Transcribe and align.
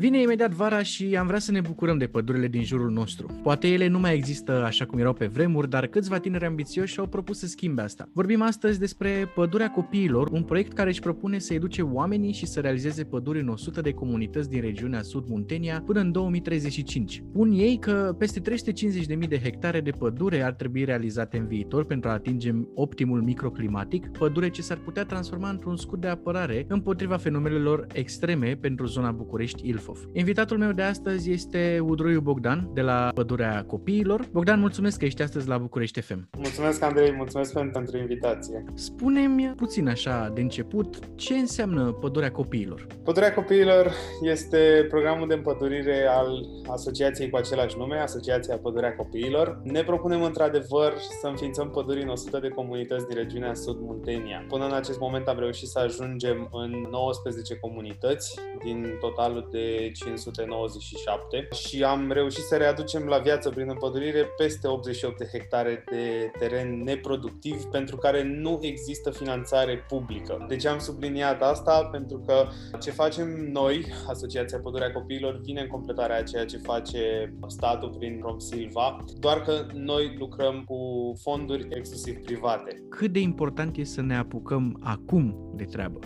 Vine 0.00 0.20
imediat 0.20 0.50
vara 0.52 0.82
și 0.82 1.16
am 1.16 1.26
vrea 1.26 1.38
să 1.38 1.50
ne 1.50 1.60
bucurăm 1.60 1.98
de 1.98 2.06
pădurile 2.06 2.48
din 2.48 2.64
jurul 2.64 2.90
nostru. 2.90 3.40
Poate 3.42 3.68
ele 3.68 3.86
nu 3.86 3.98
mai 3.98 4.14
există 4.14 4.64
așa 4.64 4.86
cum 4.86 4.98
erau 4.98 5.12
pe 5.12 5.26
vremuri, 5.26 5.70
dar 5.70 5.86
câțiva 5.86 6.18
tineri 6.18 6.44
ambițioși 6.44 6.98
au 6.98 7.06
propus 7.06 7.38
să 7.38 7.46
schimbe 7.46 7.82
asta. 7.82 8.08
Vorbim 8.12 8.42
astăzi 8.42 8.78
despre 8.78 9.32
Pădurea 9.34 9.70
Copiilor, 9.70 10.28
un 10.30 10.42
proiect 10.42 10.72
care 10.72 10.88
își 10.88 11.00
propune 11.00 11.38
să 11.38 11.54
educe 11.54 11.82
oamenii 11.82 12.32
și 12.32 12.46
să 12.46 12.60
realizeze 12.60 13.04
păduri 13.04 13.40
în 13.40 13.48
100 13.48 13.80
de 13.80 13.92
comunități 13.92 14.48
din 14.48 14.60
regiunea 14.60 15.02
Sud 15.02 15.24
Muntenia 15.28 15.82
până 15.86 16.00
în 16.00 16.12
2035. 16.12 17.22
Pun 17.32 17.50
ei 17.52 17.78
că 17.78 18.14
peste 18.18 18.40
350.000 18.40 19.28
de 19.28 19.40
hectare 19.42 19.80
de 19.80 19.90
pădure 19.90 20.42
ar 20.42 20.52
trebui 20.52 20.84
realizate 20.84 21.38
în 21.38 21.46
viitor 21.46 21.84
pentru 21.84 22.08
a 22.08 22.12
atinge 22.12 22.52
optimul 22.74 23.22
microclimatic, 23.22 24.10
pădure 24.18 24.48
ce 24.48 24.62
s-ar 24.62 24.78
putea 24.78 25.04
transforma 25.04 25.48
într-un 25.48 25.76
scut 25.76 26.00
de 26.00 26.08
apărare 26.08 26.64
împotriva 26.68 27.16
fenomenelor 27.16 27.86
extreme 27.92 28.56
pentru 28.60 28.86
zona 28.86 29.10
București-Ilfov. 29.10 29.89
Invitatul 30.12 30.58
meu 30.58 30.72
de 30.72 30.82
astăzi 30.82 31.30
este 31.30 31.78
Udroiu 31.82 32.20
Bogdan 32.20 32.70
de 32.74 32.80
la 32.80 33.10
Pădurea 33.14 33.64
Copiilor. 33.66 34.28
Bogdan, 34.32 34.60
mulțumesc 34.60 34.98
că 34.98 35.04
ești 35.04 35.22
astăzi 35.22 35.48
la 35.48 35.58
București 35.58 36.00
FM. 36.00 36.28
Mulțumesc, 36.36 36.82
Andrei, 36.82 37.12
mulțumesc 37.12 37.52
pentru 37.52 37.96
invitație. 37.98 38.64
Spune-mi 38.74 39.52
puțin 39.56 39.88
așa 39.88 40.30
de 40.34 40.40
început, 40.40 40.98
ce 41.14 41.34
înseamnă 41.34 41.92
Pădurea 41.92 42.30
Copiilor? 42.30 42.86
Pădurea 43.04 43.34
Copiilor 43.34 43.92
este 44.22 44.86
programul 44.88 45.28
de 45.28 45.34
împădurire 45.34 46.06
al 46.08 46.46
asociației 46.68 47.30
cu 47.30 47.36
același 47.36 47.76
nume, 47.78 47.96
Asociația 47.96 48.56
Pădurea 48.56 48.96
Copiilor. 48.96 49.60
Ne 49.64 49.82
propunem 49.82 50.22
într-adevăr 50.22 50.92
să 51.20 51.26
înființăm 51.26 51.70
păduri 51.70 52.02
în 52.02 52.08
100 52.08 52.38
de 52.38 52.48
comunități 52.48 53.06
din 53.06 53.16
regiunea 53.16 53.54
Sud 53.54 53.78
Muntenia. 53.80 54.44
Până 54.48 54.64
în 54.66 54.72
acest 54.72 54.98
moment 54.98 55.26
am 55.26 55.38
reușit 55.38 55.68
să 55.68 55.78
ajungem 55.78 56.48
în 56.52 56.70
19 56.90 57.56
comunități 57.56 58.40
din 58.64 58.96
totalul 59.00 59.48
de 59.50 59.79
597 59.88 61.48
și 61.52 61.84
am 61.84 62.12
reușit 62.12 62.44
să 62.44 62.56
readucem 62.56 63.06
la 63.06 63.18
viață 63.18 63.50
prin 63.50 63.68
împădurire 63.68 64.26
peste 64.36 64.68
88 64.68 65.18
de 65.18 65.28
hectare 65.32 65.84
de 65.90 66.30
teren 66.38 66.82
neproductiv 66.82 67.64
pentru 67.64 67.96
care 67.96 68.22
nu 68.22 68.58
există 68.62 69.10
finanțare 69.10 69.84
publică. 69.88 70.44
De 70.48 70.56
ce 70.56 70.68
am 70.68 70.78
subliniat 70.78 71.42
asta? 71.42 71.88
Pentru 71.92 72.22
că 72.26 72.46
ce 72.80 72.90
facem 72.90 73.28
noi, 73.52 73.86
Asociația 74.08 74.58
Pădurea 74.58 74.92
Copiilor, 74.92 75.40
vine 75.42 75.60
în 75.60 75.68
completarea 75.68 76.16
a 76.16 76.22
ceea 76.22 76.44
ce 76.44 76.56
face 76.56 77.34
statul 77.46 77.94
prin 77.98 78.20
Romsilva, 78.22 79.04
doar 79.18 79.42
că 79.42 79.66
noi 79.72 80.16
lucrăm 80.18 80.64
cu 80.66 81.12
fonduri 81.20 81.66
exclusiv 81.70 82.16
private. 82.16 82.82
Cât 82.88 83.12
de 83.12 83.20
important 83.20 83.76
e 83.76 83.84
să 83.84 84.02
ne 84.02 84.16
apucăm 84.16 84.80
acum 84.82 85.52
de 85.54 85.64
treabă? 85.64 85.98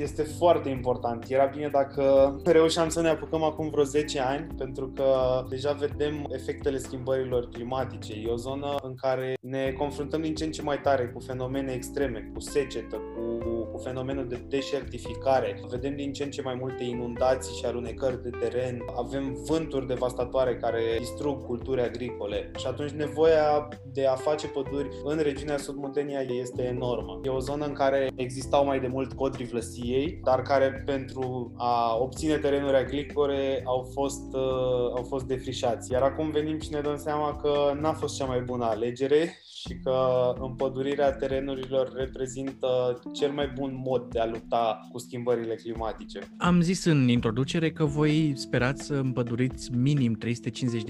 Este 0.00 0.22
foarte 0.22 0.68
important. 0.68 1.24
Era 1.28 1.44
bine 1.44 1.68
dacă 1.68 2.36
reușeam 2.44 2.88
să 2.88 3.00
ne 3.02 3.08
apucăm 3.08 3.42
acum 3.42 3.68
vreo 3.68 3.84
10 3.84 4.20
ani, 4.20 4.46
pentru 4.56 4.88
că 4.88 5.14
deja 5.48 5.72
vedem 5.72 6.26
efectele 6.30 6.78
schimbărilor 6.78 7.48
climatice. 7.48 8.12
E 8.12 8.30
o 8.30 8.36
zonă 8.36 8.74
în 8.82 8.94
care 8.94 9.34
ne 9.40 9.72
confruntăm 9.72 10.20
din 10.22 10.34
ce 10.34 10.44
în 10.44 10.50
ce 10.50 10.62
mai 10.62 10.80
tare 10.80 11.08
cu 11.08 11.20
fenomene 11.20 11.72
extreme, 11.72 12.30
cu 12.34 12.40
secetă, 12.40 12.96
cu, 12.96 13.38
cu 13.72 13.78
fenomenul 13.78 14.28
de 14.28 14.40
deșertificare. 14.48 15.60
Vedem 15.68 15.96
din 15.96 16.12
ce 16.12 16.24
în 16.24 16.30
ce 16.30 16.42
mai 16.42 16.56
multe 16.60 16.84
inundații 16.84 17.56
și 17.56 17.64
alunecări 17.64 18.22
de 18.22 18.30
teren. 18.40 18.82
Avem 18.96 19.36
vânturi 19.46 19.86
devastatoare 19.86 20.56
care 20.56 20.82
distrug 20.98 21.44
culturi 21.46 21.80
agricole 21.80 22.50
și 22.58 22.66
atunci 22.66 22.90
nevoia 22.90 23.68
de 23.92 24.06
a 24.06 24.14
face 24.14 24.48
păduri 24.48 24.88
în 25.04 25.18
regiunea 25.18 25.56
Sud-Muntenia 25.56 26.20
este 26.20 26.62
enormă. 26.62 27.20
E 27.24 27.28
o 27.28 27.38
zonă 27.38 27.64
în 27.66 27.72
care 27.72 28.10
existau 28.14 28.64
mai 28.64 28.80
de 28.80 28.86
mult 28.86 29.12
codri 29.12 29.44
vlăsiei, 29.44 30.20
dar 30.24 30.42
care 30.42 30.82
pentru 30.86 31.52
a 31.56 31.96
obține 31.96 32.36
terenuri 32.36 32.76
agricole 32.76 33.62
au 33.64 33.90
fost, 33.92 34.34
uh, 34.34 34.92
au 34.96 35.04
fost 35.08 35.24
defrișați. 35.24 35.92
Iar 35.92 36.02
acum 36.02 36.30
venim 36.30 36.60
și 36.60 36.72
ne 36.72 36.80
dăm 36.80 36.96
seama 36.96 37.36
că 37.36 37.78
n-a 37.80 37.92
fost 37.92 38.16
cea 38.16 38.24
mai 38.24 38.40
bună 38.40 38.64
alegere 38.64 39.36
și 39.66 39.78
că 39.84 40.32
împădurirea 40.40 41.12
terenurilor 41.12 41.92
reprezintă 41.94 43.00
cel 43.12 43.30
mai 43.30 43.52
bun 43.54 43.61
mod 43.70 44.10
de 44.10 44.18
a 44.18 44.26
lupta 44.26 44.88
cu 44.92 44.98
schimbările 44.98 45.54
climatice. 45.54 46.18
Am 46.36 46.60
zis 46.60 46.84
în 46.84 47.08
introducere 47.08 47.70
că 47.72 47.84
voi 47.84 48.32
sperați 48.36 48.84
să 48.84 48.94
împăduriți 48.94 49.72
minim 49.72 50.18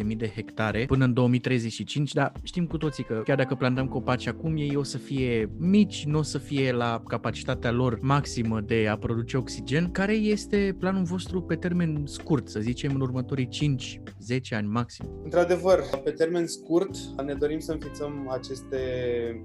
350.000 0.07 0.17
de 0.17 0.33
hectare 0.35 0.85
până 0.85 1.05
în 1.05 1.13
2035, 1.13 2.13
dar 2.13 2.33
știm 2.43 2.67
cu 2.67 2.77
toții 2.77 3.05
că 3.05 3.23
chiar 3.25 3.37
dacă 3.37 3.55
plantăm 3.55 3.89
copaci 3.89 4.27
acum, 4.27 4.57
ei 4.57 4.77
o 4.77 4.83
să 4.83 4.99
fie 4.99 5.51
mici, 5.59 6.05
nu 6.05 6.19
o 6.19 6.23
să 6.23 6.39
fie 6.39 6.73
la 6.73 7.03
capacitatea 7.09 7.71
lor 7.71 7.99
maximă 8.01 8.61
de 8.61 8.87
a 8.91 8.97
produce 8.97 9.37
oxigen. 9.37 9.91
Care 9.91 10.13
este 10.13 10.77
planul 10.79 11.05
vostru 11.05 11.43
pe 11.43 11.55
termen 11.57 12.03
scurt, 12.05 12.49
să 12.49 12.61
zicem 12.61 12.95
în 12.95 13.01
următorii 13.01 13.49
5 13.49 14.01
10 14.21 14.55
ani 14.55 14.69
maxim. 14.69 15.07
Într-adevăr, 15.25 15.81
pe 16.05 16.11
termen 16.11 16.47
scurt, 16.47 16.97
ne 17.25 17.35
dorim 17.35 17.59
să 17.59 17.73
înființăm 17.73 18.29
aceste 18.31 18.79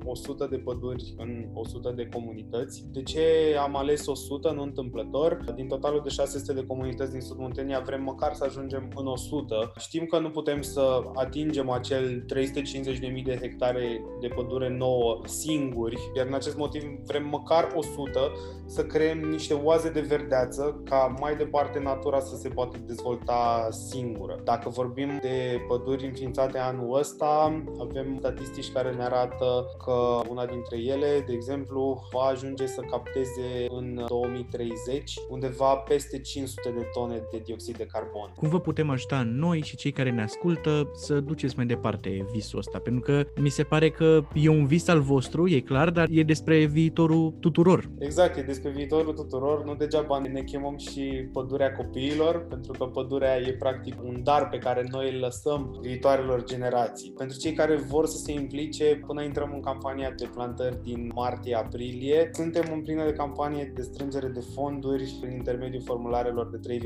100 0.06 0.48
de 0.50 0.58
păduri 0.58 1.14
în 1.18 1.46
100 1.54 1.94
de 1.96 2.10
comunități. 2.14 2.86
De 2.92 3.04
ce 3.04 3.17
am 3.64 3.76
ales 3.76 4.08
100, 4.08 4.52
nu 4.52 4.62
întâmplător? 4.62 5.44
Din 5.56 5.68
totalul 5.68 6.02
de 6.04 6.10
600 6.10 6.54
de 6.54 6.66
comunități 6.66 7.12
din 7.12 7.22
Sud 7.22 7.38
Muntenia 7.38 7.80
vrem 7.80 8.04
măcar 8.04 8.34
să 8.34 8.44
ajungem 8.44 8.92
în 8.96 9.08
100. 9.08 9.72
Știm 9.78 10.06
că 10.06 10.20
nu 10.20 10.30
putem 10.30 10.62
să 10.62 11.02
atingem 11.14 11.70
acel 11.70 12.26
350.000 12.34 13.24
de 13.24 13.38
hectare 13.42 14.02
de 14.20 14.28
pădure 14.28 14.70
nouă 14.70 15.22
singuri, 15.26 15.98
iar 16.16 16.26
în 16.26 16.34
acest 16.34 16.58
motiv 16.58 16.84
vrem 17.06 17.28
măcar 17.28 17.72
100 17.76 18.32
să 18.66 18.86
creăm 18.86 19.18
niște 19.18 19.54
oaze 19.54 19.90
de 19.90 20.02
verdeață 20.02 20.82
ca 20.86 21.16
mai 21.20 21.36
departe 21.36 21.80
natura 21.80 22.20
să 22.20 22.36
se 22.36 22.50
poată 22.50 22.78
dezvolta 22.86 23.68
singură. 23.72 24.42
Dacă 24.44 24.68
dacă 24.68 24.82
vorbim 24.82 25.18
de 25.22 25.66
păduri 25.68 26.06
înființate 26.06 26.58
anul 26.58 26.98
ăsta, 26.98 27.62
avem 27.80 28.16
statistici 28.18 28.72
care 28.72 28.92
ne 28.92 29.04
arată 29.04 29.66
că 29.86 30.22
una 30.30 30.46
dintre 30.46 30.78
ele, 30.78 31.24
de 31.26 31.34
exemplu, 31.34 32.08
va 32.12 32.22
ajunge 32.22 32.66
să 32.66 32.82
capteze 33.08 33.66
în 33.70 34.04
2030 34.08 35.14
undeva 35.30 35.76
peste 35.76 36.20
500 36.20 36.70
de 36.70 36.88
tone 36.94 37.22
de 37.32 37.42
dioxid 37.46 37.78
de 37.78 37.86
carbon. 37.86 38.32
Cum 38.36 38.50
vă 38.50 38.60
putem 38.60 38.90
ajuta 38.90 39.24
noi 39.26 39.62
și 39.62 39.76
cei 39.76 39.92
care 39.92 40.12
ne 40.12 40.22
ascultă 40.22 40.92
să 40.94 41.20
duceți 41.20 41.56
mai 41.56 41.66
departe 41.66 42.26
visul 42.32 42.60
ăsta? 42.60 42.80
Pentru 42.80 43.02
că 43.02 43.28
mi 43.42 43.50
se 43.50 43.64
pare 43.64 43.90
că 43.90 44.24
e 44.34 44.50
un 44.50 44.66
vis 44.66 44.88
al 44.88 45.00
vostru, 45.00 45.48
e 45.48 45.60
clar, 45.60 45.90
dar 45.90 46.08
e 46.12 46.24
despre 46.24 46.66
viitorul 46.66 47.34
tuturor. 47.40 47.90
Exact, 48.00 48.38
e 48.38 48.42
despre 48.42 48.70
viitorul 48.70 49.14
tuturor. 49.14 49.64
Nu 49.64 49.76
degeaba 49.76 50.20
ne 50.20 50.44
chemăm 50.44 50.78
și 50.78 51.30
pădurea 51.34 51.72
copiilor, 51.72 52.46
pentru 52.50 52.72
că 52.72 52.86
pădurea 52.86 53.38
e 53.38 53.54
practic 53.60 53.96
un 54.04 54.24
dar 54.24 54.50
pe 54.50 54.58
pe 54.58 54.64
care 54.64 54.88
noi 54.92 55.14
îl 55.14 55.20
lăsăm 55.20 55.78
viitoarelor 55.82 56.44
generații. 56.44 57.12
Pentru 57.18 57.38
cei 57.38 57.54
care 57.54 57.76
vor 57.76 58.06
să 58.06 58.18
se 58.18 58.32
implice, 58.32 59.04
până 59.08 59.24
intrăm 59.24 59.52
în 59.54 59.62
campania 59.62 60.12
de 60.18 60.30
plantări 60.34 60.84
din 60.84 61.12
martie-aprilie, 61.16 62.30
suntem 62.34 62.64
în 62.74 62.82
plină 62.88 63.06
de 63.06 63.14
campanie 63.14 63.72
de 63.76 63.82
strângere 63.82 64.28
de 64.28 64.44
fonduri 64.56 65.18
prin 65.22 65.32
intermediul 65.36 65.82
formularelor 65.86 66.50
de 66.50 66.80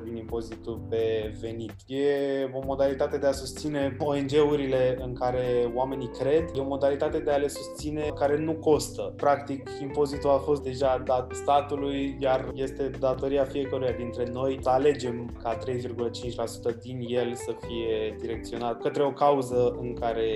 3,5% 0.00 0.04
din 0.04 0.16
impozitul 0.16 0.86
pe 0.88 1.34
venit. 1.40 1.72
E 1.86 2.06
o 2.52 2.60
modalitate 2.64 3.18
de 3.18 3.26
a 3.26 3.32
susține 3.32 3.96
ONG-urile 3.98 4.98
în 5.04 5.12
care 5.14 5.72
oamenii 5.74 6.10
cred, 6.18 6.44
e 6.56 6.60
o 6.60 6.64
modalitate 6.64 7.18
de 7.18 7.30
a 7.30 7.36
le 7.36 7.48
susține 7.48 8.12
care 8.18 8.38
nu 8.38 8.52
costă. 8.52 9.14
Practic, 9.16 9.70
impozitul 9.82 10.30
a 10.30 10.38
fost 10.38 10.62
deja 10.62 11.02
dat 11.04 11.32
statului, 11.32 12.16
iar 12.20 12.50
este 12.54 12.90
datoria 13.00 13.44
fiecăruia 13.44 13.92
dintre 13.92 14.30
noi 14.32 14.58
să 14.62 14.68
alegem 14.68 15.30
ca 15.42 15.58
3,5% 15.58 16.78
din 16.82 16.98
el 17.08 17.34
să 17.34 17.52
fie 17.60 18.16
direcționat 18.20 18.80
către 18.82 19.02
o 19.02 19.12
cauză 19.12 19.76
în 19.80 19.94
care 19.94 20.26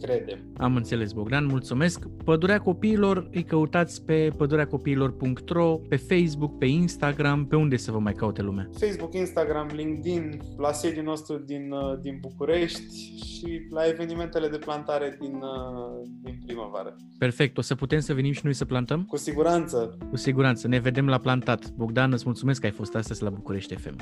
credem. 0.00 0.38
Am 0.56 0.76
înțeles, 0.76 1.12
Bogdan, 1.12 1.46
mulțumesc. 1.46 2.06
Pădurea 2.24 2.58
Copiilor 2.58 3.28
îi 3.32 3.44
căutați 3.44 4.01
pe 4.04 4.30
pădureacopiilor.ro, 4.36 5.76
pe 5.88 5.96
Facebook, 5.96 6.58
pe 6.58 6.66
Instagram, 6.66 7.46
pe 7.46 7.56
unde 7.56 7.76
să 7.76 7.90
vă 7.90 7.98
mai 7.98 8.12
caute 8.12 8.42
lumea? 8.42 8.68
Facebook, 8.78 9.14
Instagram, 9.14 9.68
LinkedIn, 9.74 10.40
la 10.56 10.72
sediul 10.72 11.04
nostru 11.04 11.38
din, 11.38 11.70
uh, 11.72 11.98
din 12.00 12.18
București 12.20 13.22
și 13.24 13.66
la 13.70 13.86
evenimentele 13.86 14.48
de 14.48 14.58
plantare 14.58 15.16
din, 15.20 15.34
uh, 15.34 16.08
din 16.22 16.42
primăvară. 16.46 16.96
Perfect, 17.18 17.58
o 17.58 17.60
să 17.60 17.74
putem 17.74 18.00
să 18.00 18.14
venim 18.14 18.32
și 18.32 18.40
noi 18.44 18.52
să 18.52 18.64
plantăm? 18.64 19.04
Cu 19.04 19.16
siguranță. 19.16 19.98
Cu 20.10 20.16
siguranță, 20.16 20.68
ne 20.68 20.78
vedem 20.78 21.08
la 21.08 21.18
plantat. 21.18 21.70
Bogdan, 21.70 22.12
îți 22.12 22.24
mulțumesc 22.26 22.60
că 22.60 22.66
ai 22.66 22.72
fost 22.72 22.94
astăzi 22.94 23.22
la 23.22 23.30
București 23.30 23.74
FM. 23.74 23.96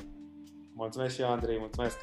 Mulțumesc 0.74 1.14
și 1.14 1.20
eu, 1.20 1.30
Andrei, 1.30 1.56
mulțumesc! 1.58 1.96